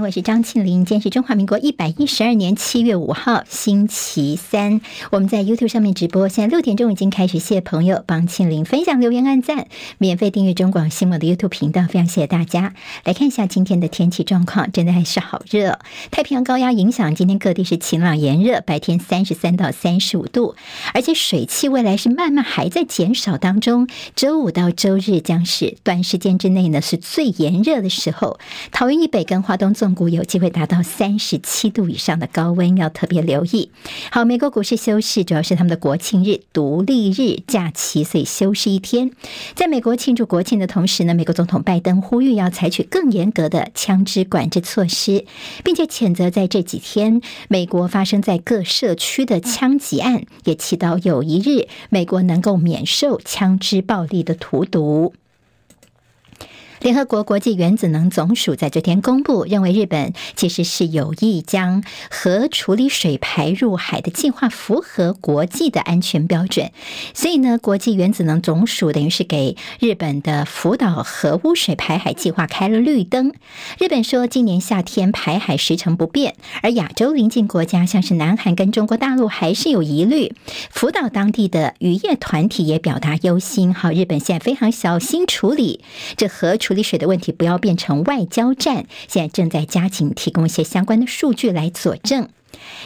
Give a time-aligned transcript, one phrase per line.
[0.00, 0.84] 我是张庆玲。
[0.84, 4.80] 今天是中华民国一百一十二年七月五号，星期三。
[5.10, 7.38] 我们在 YouTube 上面直播，现在六点钟已经开始。
[7.38, 9.66] 谢谢朋友帮庆玲分享、留言、按赞，
[9.98, 12.74] 免费订阅中广新闻的 YouTube 频道，非常谢谢大家。
[13.04, 15.78] 来看一下今天的天气状况，真的还是好热。
[16.10, 20.54] 太平洋高压影响，今天各地是晴朗炎热，白天三十三到三十五度，
[20.94, 23.88] 而且水汽未来是慢慢还在减少当中。
[24.14, 28.38] 周五到周日将是短时间之内呢是最炎热的时候。
[28.70, 33.70] 桃园以北跟花东纵谷有机会达到三十七度以上的高温，要特别留意。
[34.10, 39.10] 好，美国股市休市，主要是他们的国庆日、独立日假期，所以休市一天。
[39.54, 45.24] 在美国庆祝国庆的同时呢，美国总统拜登呼吁要采取更严格的枪支管制措施，
[45.64, 55.14] 并且谴责在这几天美国发生在各社区的枪击案，也祈祷有一日美国能够免受枪支暴力的荼毒。
[56.80, 66.70] 联合国国际原子能总署在这天公布，认为日本其实是有意将核处理水排入海的计划符合国际的安全标准，
[67.14, 73.32] 所以呢，国际原子能总署等于是给日本的福岛核污水排海计划开了绿灯。
[73.78, 80.34] 日本说，今年夏天排海时程不变，而亚洲邻近国家像是南韩跟中国大陆还是有疑虑。
[80.70, 85.80] 福岛当地的渔业团体也表达忧心，好，日本现在非常小心处理
[86.16, 88.84] 这核处理水的问题，不要变成外交战。
[89.08, 92.28] 现在正在加紧提供一些相关的数据来佐证。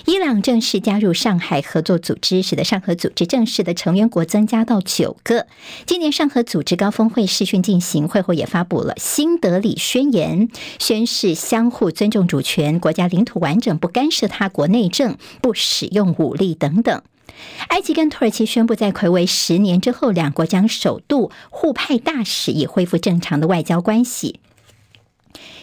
[0.07, 5.49] 伊朗正式加入上海合作组织，使得上合组织正式的成员国增加到九个。
[5.85, 17.03] 今年上合组织高峰会视讯进行，会后也发布了新德里宣言，宣誓相互尊重主权、国家领土完整、不干涉他国内政、不使用武力等等。
[17.69, 24.41] 埃及跟土耳其宣布，在魁违十年之后，两国将首度互派大使，以恢复正常的外交关系。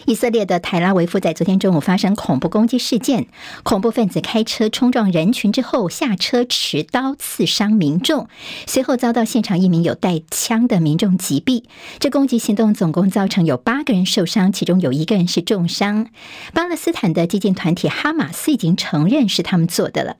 [0.06, 3.28] 以色列的泰拉维夫在昨天中午发生恐怖攻击事件，
[3.62, 8.26] 恐怖分子开车冲撞人群之后下车持刀刺伤民众，
[8.66, 11.64] 随后遭到现场一名有带枪的民众击毙。
[11.98, 16.08] 这攻击行动总共造成有八个人受伤，其中有一个人是重伤。
[16.54, 20.16] 巴勒斯坦的激进团体哈马斯已经承认是他们做的了。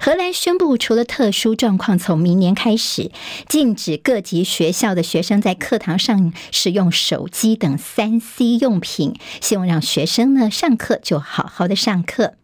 [0.00, 3.10] 荷兰宣布，除了特殊状况，从明年开始
[3.48, 12.34] 禁止各级学校的学生在课堂上使用手机等三 C 用品，希望让学生呢上课就好好的上课。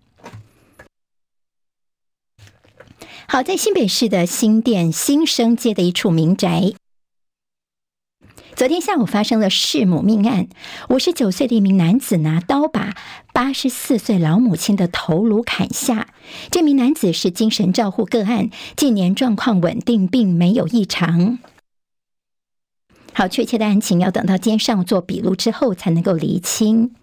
[3.27, 6.73] 好，在新北市的新店新生街的一处民宅。
[8.57, 10.49] 昨天下午发生了弑母命案，
[10.89, 12.97] 五十九岁的一名男子拿刀把
[13.39, 16.09] 八十四岁老母亲的头颅砍下。
[16.51, 21.39] 这名男子是精神照护个案，近年状况稳定，并没有异常。
[23.13, 26.97] 好，确切的案情要等到今天上做笔录之后才能够厘清。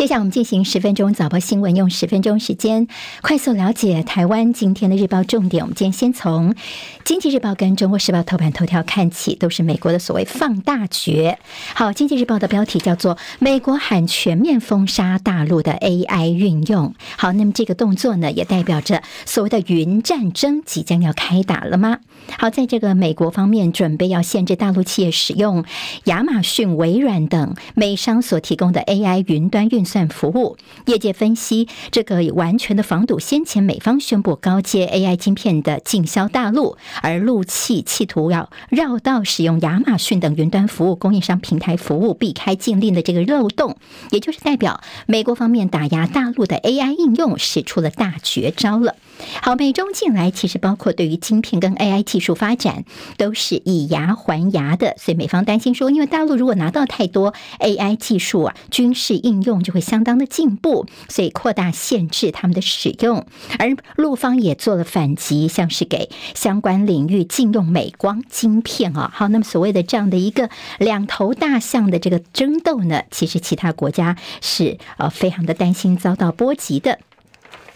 [0.00, 2.88] 接下来我们进行十分钟早报新闻，用十分钟时间
[3.20, 5.62] 快速了解台湾今天的日报重点。
[5.62, 6.54] 我们今天先从
[7.04, 11.38] 《经济日报》跟《中国时报》头版头条看起，都是美国的所谓放大决。
[11.74, 16.94] 好，《经济日报》的标题叫做“美国喊全面封杀大陆的 AI 运用”。
[17.18, 21.98] 好，那么这个动作呢，也代表着所谓的云战争即将要开打了吗？
[22.38, 25.62] 好，在这个美国方面准备要限制大陆企业使用
[26.04, 30.56] 亚马逊、微软等美商所提供的 AI 云端运算服务。
[30.86, 43.76] 业界分析，这个完全的防堵先前美方宣布高阶 AI 晶片的进销大陆，而陆企企图要绕道使用亚马逊等云端服务供应商平台服务，避开禁令的这个漏洞，
[44.10, 48.94] 也就是代表美国方面打压大陆的 AI 应用使出了大绝招了。
[49.42, 52.84] 好，美中近来其实包括对于晶片跟 AI 技术发展
[53.18, 63.26] 都是以牙还牙的，所以美方担心说，因为大陆如果拿到太多 AI 技术啊，军事应用就会相当的进步，所以扩大限制他们的使用。
[63.58, 69.10] 而陆方也做了反击，像是给相关领域禁用美光晶片啊。
[69.14, 76.98] 好，那么所谓的这样的一个两头大象的这个争斗呢，其实其他国家是呃非常的担心遭到波及的。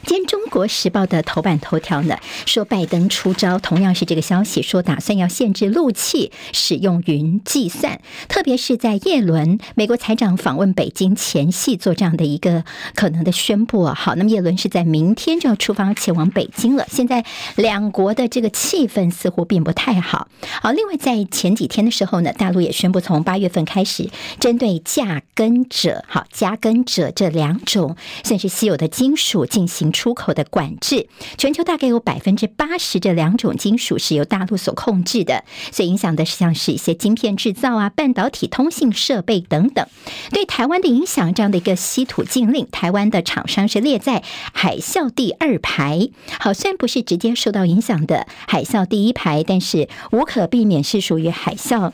[0.06, 12.64] 今天《中国时报》的头版头条呢，说拜登出招，同样是这个消息，说打算要限制陆气使用云计算，特别是在叶伦美国财长访问北京前夕做这样的一个
[12.94, 13.94] 可能的宣布啊。
[13.94, 16.86] 好，那么叶伦是在明天就要出发前往北京了。
[16.90, 17.24] 现在
[17.56, 20.28] 两国的这个气氛似乎并不太好。
[20.60, 29.93] 好，另外在前几天的时候呢，大陆也宣布从八月份开始，针对价根者、好加根者这两种算是稀有的金属进行。
[29.94, 31.08] 出口的管制。
[31.38, 39.86] 全球大概有百分之八十这两种金属是由大陆所控制的，所以影响的是像是一些晶片制造啊、半导体、通信设备等等。
[40.30, 46.10] 对台湾的影响，这样的一个稀土禁令，台湾的厂商是列在海啸第二排。
[46.40, 51.92] 好，虽然不是直接受到影响的海啸第一排，但是无可避免是属于海啸。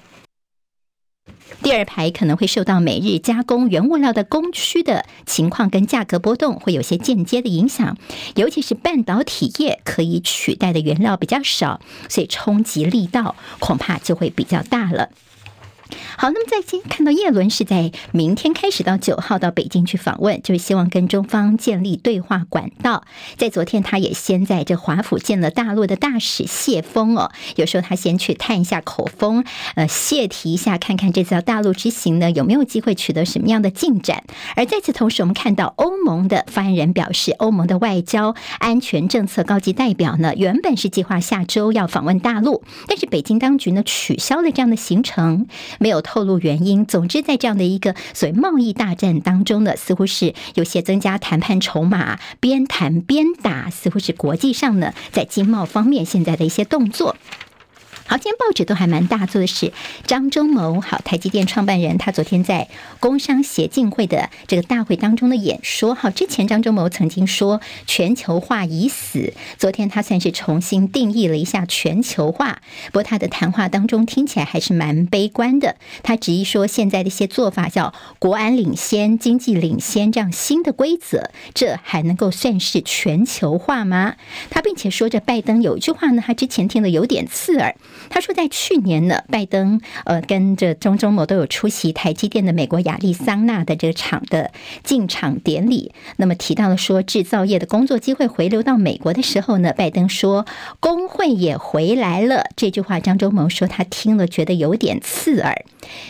[1.62, 7.96] 第二排可能会受到每日加工原物料的供需的情况跟价格波动，会有些间接的影响。
[8.34, 15.10] 尤其是半导体业可以取代的原料比较少，所以冲击力道恐怕就会比较大了。
[16.16, 23.04] 好，那么在今天看到叶伦是在明天开始到九号到北京去访问，就是希望跟中方建立对话管道。
[23.36, 29.44] 在昨天，他也先在这华府见了大陆的大使谢锋哦，有时候他先去探一下口风，
[29.74, 34.24] 呃，谢提一下，看看这次到大陆之行呢有没有机会取得什么样的进展。
[34.56, 45.46] 而在此同时，我们看到欧盟的发言人表示，欧盟的外交安全政策高级代表呢，原本是计划下周要访问大陆，但是北京当局呢取消了这样的行程。
[45.80, 46.86] 没有透露原因。
[46.86, 57.16] 总之，在这样的一个所谓贸易大战当中呢，似乎是有些增加谈判筹码，边谈边打，似乎是国际上呢在经贸方面现在的一些动作。
[58.10, 59.72] 好，今天报纸都还蛮大做的是
[60.04, 62.66] 张忠谋，好，台积电创办人，他昨天在
[62.98, 84.16] 工商协进会的这个大会当中的演说，好，之前张忠谋曾经说全球化已死，昨天他算是重新定义了一下全球化，不过他的谈话当中听起来还是蛮悲观的，他质疑说现在的一些做法叫国安领先、经济领先这样新的规则，这还能够算是全球化吗？
[84.50, 87.76] 他并且说着拜登有一句话呢，他之前听了有点刺耳。
[88.08, 94.50] 他说，在去年呢，拜登呃跟着张忠谋都有出席台积电的美国亚利桑那的这个厂的
[94.82, 95.92] 进场典礼。
[96.16, 100.46] 那么提到了说，制造业的工作机会回流到美国的时候呢，拜登说
[100.80, 102.44] 工会也回来了。
[102.56, 105.64] 这句话，张忠谋说他听了觉得有点刺耳。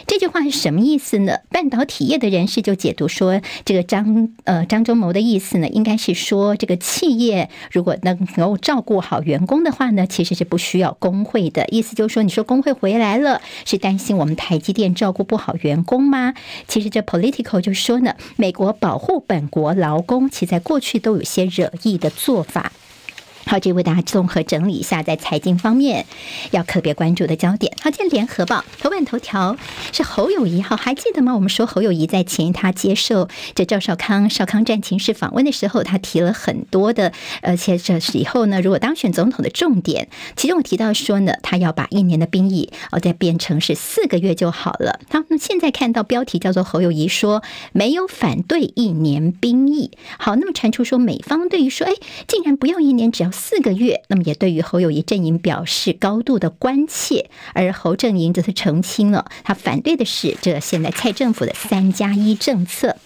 [0.06, 1.38] 这句话是什么意思呢？
[1.48, 11.64] 半导体业的人士就解读说，这个张呃张忠谋的意思呢，应该是说这个企业如果能够照顾好员工的话呢，其实是不需要工会的。
[11.70, 16.34] 意意思就是说，你说工会回来了，是担心我们台积电照顾不好员工吗？
[16.68, 22.70] 其实这 Political 就说呢，美国保护本国劳工，其实在过去都有些惹意的做法。
[23.50, 26.06] 好，这为大家综合整理一下，在财经方面
[26.52, 27.72] 要特别关注的焦点。
[27.82, 29.56] 好，今天联合报头版头条
[29.90, 31.34] 是侯友谊，好，还记得吗？
[31.34, 37.12] 我们说侯友谊在前他接受这赵少康少康战情室访问的时候，他提了很多的，
[37.42, 40.06] 而且这是以后呢，如果当选总统的重点，
[40.36, 45.00] 其中我提到说呢，他要把一年的兵役哦再变成是四个月就好了。
[45.10, 47.42] 好，那现在看到标题叫做侯友谊说
[47.72, 49.90] 没有反对一年兵役。
[50.20, 51.94] 好，那么传出说美方对于说，哎，
[52.28, 53.32] 竟然不要一年，只要。
[53.40, 62.96] 四个月，那么也对于侯友谊阵营表示高度的关切，而侯阵营则是澄清了，他反对的是这现在蔡政府的三加一政策。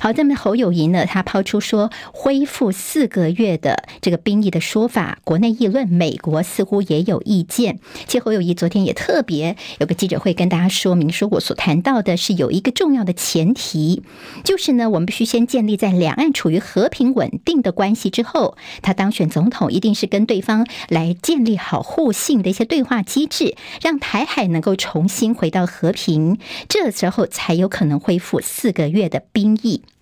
[0.00, 7.78] 好，那么侯友谊呢，他抛出说恢复四个月的这个兵役的说法，国内议论，美国似乎也有意见。
[8.06, 14.02] 其实侯友谊昨天也特别有个记者会跟大家说明，说我所谈到的是有一个重要的前提，
[14.44, 26.38] 就是呢，我们必须先建立在两岸处于和平稳定的关系之后，他当选总统一定是跟对方来建立好互信的一些对话机制，让台海能够重新回到和平，
[26.68, 29.63] 这时候才有可能恢复四个月的兵役。
[29.64, 29.93] 意。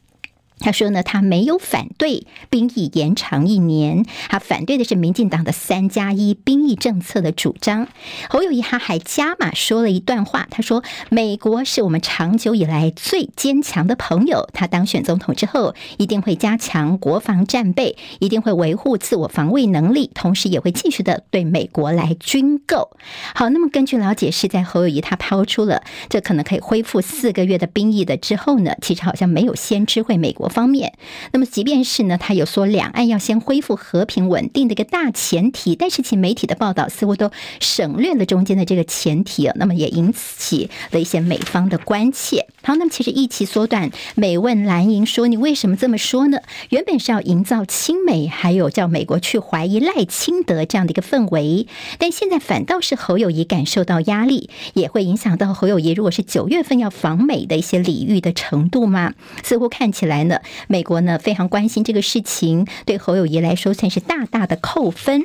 [0.62, 7.88] 他说呢，他没有反对兵役延长一年，他反对的是民进党的三加一兵役政策的主张。
[8.30, 22.90] 侯友谊他还加码说了一段话，他说：“美国是我们长久以来最坚强的朋友，他当选总统之后，一定会加强国防战备，一定会维护自我防卫能力，同时也会继续的对美国来军购。”
[23.34, 30.51] 好，那么根据了解，是在侯友谊他抛出了这可能可以恢复四个月的兵役的之后呢，其实好像没有先知会美国。
[30.52, 30.92] 方面，
[31.32, 42.46] 那么即便是呢，他有说两岸要先恢复和平稳定的一个大前提，但是其媒体的报道似乎都省略了中间的这个前提啊，那么也引起了一些美方的关切。
[42.62, 46.38] 好，那么其实一期缩短，美问蓝营说，你为什么这么说呢？
[46.68, 51.66] 原本是要营造亲美，还有叫美国去怀疑赖清德这样的一个氛围，
[51.98, 59.14] 但现在反倒是侯友宜感受到压力，也会影响到侯友宜如果是九月份要访美的一些礼遇的程度吗？
[59.42, 60.41] 似乎看起来呢。
[60.68, 65.24] 美国呢非常关心这个事情，对侯友谊来说算是大大的扣分。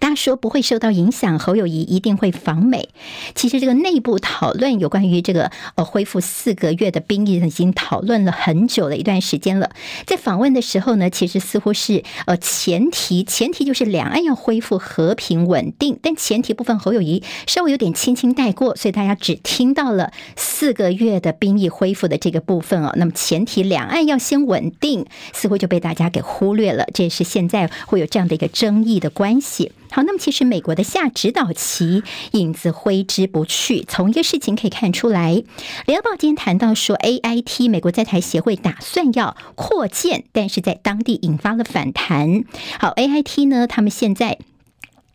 [0.00, 2.88] 大家说不会受到影响，侯友谊一定会访美。
[3.34, 9.70] 其实这个内部讨论有关于这个呃恢复四个月的兵役，已经讨论了很久的一段时间了。
[10.06, 15.98] 在访问的时候呢，其实似乎是呃前提，前提就是两岸要恢复和平稳定。
[16.02, 22.92] 但前提部分侯友谊稍微有点轻轻带过，所以大家只听到了四个月的兵役恢复的这个部分哦。
[22.96, 26.86] 那么前提两岸要先稳定，似乎就被大家给忽略了。
[26.94, 29.70] 这也是现在会有这样的一个争议的关系。
[29.92, 33.84] 好，那么其实美国的下指导棋影子挥之不去。
[33.86, 35.42] 从一个事情可以看出来，
[35.86, 42.44] 联合报今天谈到说，AIT 美国在台协会打算要扩建，但是在当地引发了反弹。
[42.80, 44.38] 好，AIT 呢，他们现在。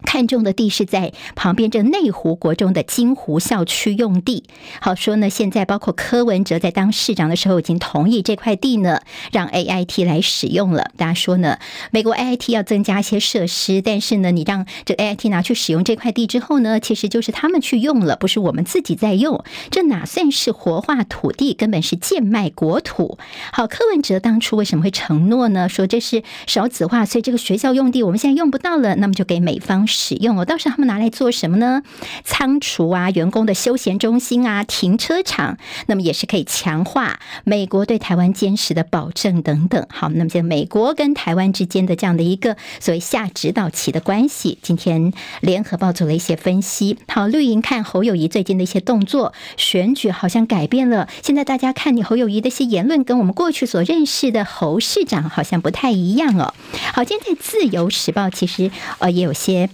[0.04, 4.44] 看中的地是在旁边这内湖国中的金湖校区用地。
[4.80, 9.02] 好说呢，现在包括柯文哲在当市长的时候已经同意这块地呢，
[9.32, 10.92] 让 AIT 来使用了。
[10.98, 11.58] 大家说呢，
[11.92, 19.44] 美国 AIT 要增加一些设施，但是呢，你让这 AIT 拿去使用这块地之后呢，其实就是他们去用了，不是我们自己在用。
[19.72, 21.54] 这哪算是活化土地？
[21.54, 23.18] 根本是贱卖国土。
[23.52, 25.68] 好，柯文哲当初为什么会承诺呢？
[25.68, 29.87] 说这是少子化，所以这个学校用地我们现在用不到了，那么就给美方。
[29.88, 31.82] 使用哦，到时候他们拿来做什么呢？
[32.24, 39.88] 仓储啊，员工的休闲中心啊，停车场，那么也是可以强化美国对台湾坚实的保证等等。
[39.90, 46.98] 好，那么现在美国跟台湾之间的这样的一个所谓下指导棋的关系，今天联合报做了一些分析。
[47.08, 51.08] 好，绿营看侯友谊最近的一些动作，选举好像改变了。
[51.24, 56.54] 现在大家看你侯友谊的一些言论，跟我们过去所认识的侯市长好像不太一样哦。
[56.94, 59.70] 好，今天在自由时报其实呃也有些。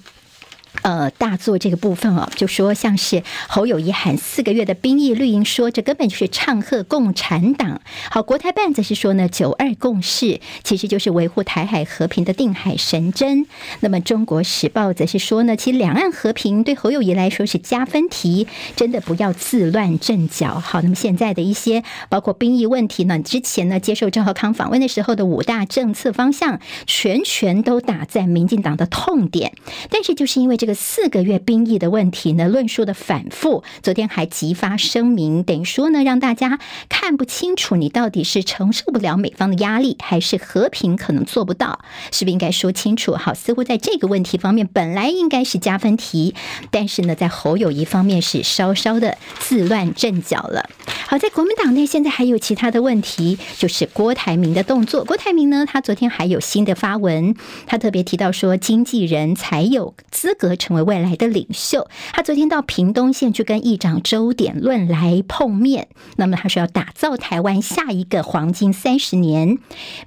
[0.84, 7.80] 呃，大作这个部分哦，就说像是侯友谊喊四个月的兵役，绿营说这根本就是唱和共产党。
[8.12, 13.48] 好，国台办则是说呢，九二共识其实就是维护台海和平的定海神针。
[13.80, 20.60] 那么中国时报则是说呢，其实两岸和平对侯友谊来说是加分题，真的不要自乱阵脚。
[20.60, 29.54] 好，那么现在的一些包括兵役问题呢，之前呢接受赵和康访问的时候的五大政策方向，全全都打在民进党的痛点，
[29.90, 30.73] 但是就是因为这个。
[30.74, 41.80] 四个月兵役的问题呢，论述的反复，昨天还急发声明，等于说呢，让大家看不清楚你到底是承受不了美方的压力，还是和平可能做不到，
[42.12, 43.15] 是不是应该说清楚？
[43.15, 46.34] 好，似乎在这个问题方面本来应该是加分题，
[46.72, 50.70] 但是呢，在侯友谊方面是稍稍的自乱阵脚了。
[51.08, 55.03] 好，在国民党内现在还有其他的问题，就是郭台铭的动作。
[55.03, 57.36] 郭台铭呢，他昨天还有新的发文，
[57.68, 60.53] 他特别提到说，经纪人才有资格。
[60.63, 65.89] 成为未来的领袖，他昨天到屏东县去跟议长周点论来碰面。
[66.15, 69.58] 那么他说要打造台湾下一个黄金三十年。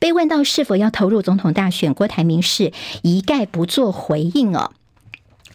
[0.00, 2.72] 被问到是否要投入总统大选，郭台铭是
[3.02, 4.72] 一概不做回应哦。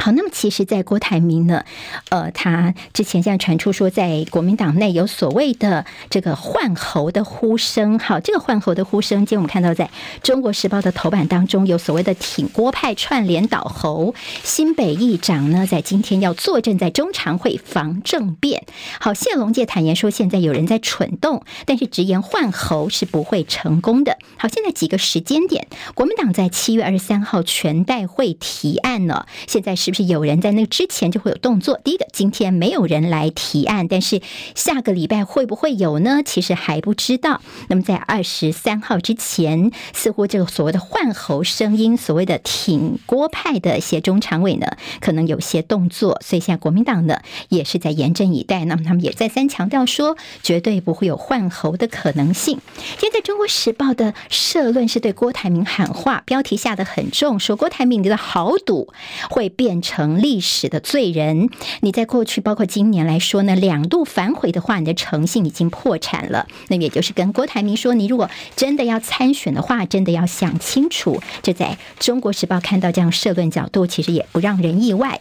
[0.03, 1.63] 好，那么其实，在郭台铭呢，
[2.10, 8.00] 呃，他之前现在传出说，在国民党内有所谓的这个换侯的呼声。
[8.00, 9.91] 好，这个换侯的呼声，今天我们看到在
[10.24, 18.63] 中国时报的头版当中，有所谓的挺郭派串联倒侯，新北议长呢，在今天要坐镇在中常会防政变。
[19.00, 24.17] 好，谢龙介坦言说，现在有人在蠢动，但是直言换侯是不会成功的。
[24.38, 29.90] 好，现在几个时间点，国民党在七月二十三号全代会提案呢，现在是。
[29.91, 31.77] 是不是有人在那之前就会有动作？
[31.83, 34.21] 第一个，今天没有人来提案，但是
[34.55, 36.21] 下个礼拜会不会有呢？
[36.25, 37.41] 其实还不知道。
[37.67, 46.21] 那么在二十三号之前，似乎这个所谓的换侯声音，所谓的挺郭派的一些中常委呢，可能有些动作。
[46.24, 47.19] 所以现在国民党呢
[47.50, 48.63] 也是在严阵以待。
[48.63, 52.62] 那么他们也再三强调说，绝对不会有换侯的可能性。
[52.98, 58.93] 现在中国时报的社论是对郭台铭喊话，标题下得很重，说郭台铭你的豪赌
[59.29, 61.50] 会变成历史的罪人，
[61.82, 66.48] 你在过去包括今年来说呢，两度反悔的话，你的诚信已经破产了。
[66.70, 71.22] 那也就是跟郭台铭说，你如果真的要参选的话，真的要想清楚。
[71.42, 75.20] 这在中国时报看到这样社论角度，其实也不让人意外。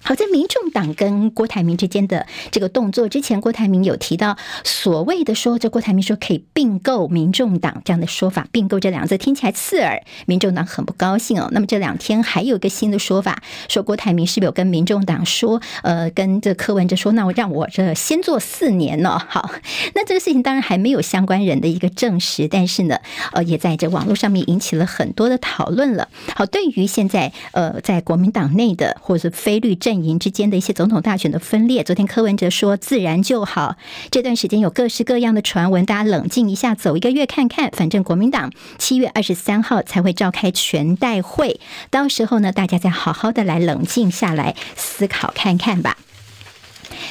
[0.00, 11.48] 好，在民众党跟郭台铭之间的这个动作之前，郭台铭有提到所谓的说，这郭台铭说可以并购民众党这样的说法，并购这两个字听起来刺耳，民众党很不高兴哦。
[11.52, 19.18] 那么这两天还有一个新的说法，说郭台铭是不是有跟民众党说，呃，跟这柯文哲说，那我让我这先做四年呢？
[19.28, 19.50] 好，
[19.94, 22.96] 那这个事情当然还没有相关人的一个证实，但是呢，
[23.32, 26.08] 呃，也在这网络上面引起了很多的讨论了。
[26.34, 29.87] 好，对于现在呃在国民党内的或者是非绿政。
[29.88, 31.82] 阵营之间的一些总统大选的分裂。
[31.82, 33.76] 昨天柯文哲说自然就好，
[34.10, 37.70] 这段时间有各式各样的传闻，大家冷静一下，走一个月看看。
[37.70, 45.96] 反正国民党七月二十三号才会召开全代会，到时候呢，大家再好好的来冷静下来思考看看吧。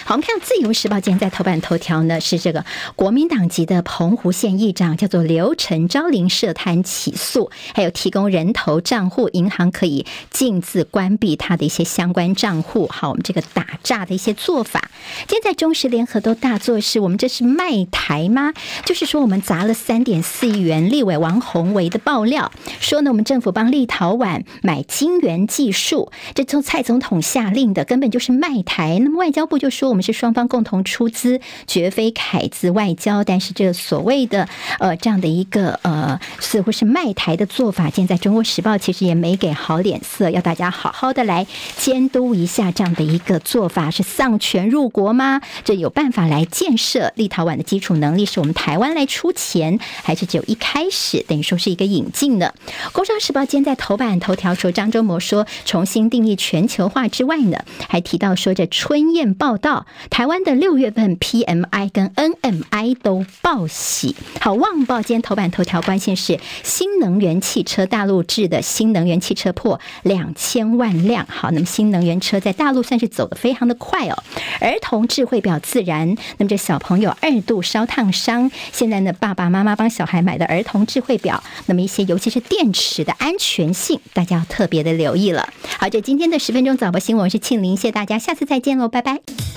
[0.05, 2.65] 好，我们看《自由时报》今天在头版头条呢，是这个
[2.95, 12.87] 国民党籍的澎湖县议长叫做刘成昭林涉贪起诉，还有提供人头账户，银行可以径自关闭他的一些相关账户。
[12.91, 14.89] 好，我们这个打诈的一些做法，
[15.27, 18.53] 今天在中时联合都大作是，我们这是卖台吗？
[18.85, 28.99] 就是说我们砸了三点四亿元，立委王宏维的爆料说呢，我们政府帮立陶宛买晶圆技术，这从蔡总统下令的，根本就是卖台。
[28.99, 29.87] 那么外交部就是说。
[29.87, 33.23] 我们是双方共同出资，绝非凯资外交。
[33.23, 34.47] 但是这所谓的
[34.79, 45.41] 呃这样的一个呃似乎是卖台的做法，现在《中国时报》其实也没给好脸色，要大家好好的来监督一下这样的一个做法，是丧权入国吗？
[45.63, 52.53] 这有办法来建设立陶宛的基础能力，是我们台湾来出钱，还是只有一开始等于说是一个引进呢？
[52.91, 59.66] 《工商时报》今天在头版头条说，张周谋说重新定义全球化之外呢，还提到说这春燕报道。
[60.09, 64.15] 台湾的六月份 PMI 跟 NMI 都报喜。
[64.39, 71.25] 好，《旺报》今天头版头条关心是新能源汽车，大陆制的新能源汽车破两千万辆。
[71.29, 74.23] 好，那么新能源车在大陆算是走得非常的快哦。
[74.61, 85.49] 儿童智慧表自燃，那么这小朋友二度烧烫伤，现在呢，爸爸妈妈帮小孩买的儿童智慧表，那么一些尤其是电池的安全性，大家要特别的留意了。
[85.77, 89.56] 好，这今天的十分钟早报新闻，是庆玲，谢谢大家，下次再见喽，拜拜。